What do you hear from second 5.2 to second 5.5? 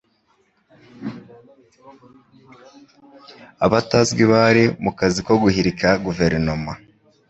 ko